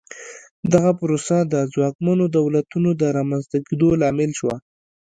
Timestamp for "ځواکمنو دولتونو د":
1.73-3.03